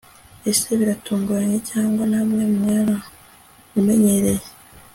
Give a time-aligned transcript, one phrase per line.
[0.51, 4.45] Ese biratunguranye cyangwa namwe mwaramumenyereye